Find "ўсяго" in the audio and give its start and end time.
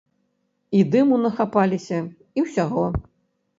2.49-2.89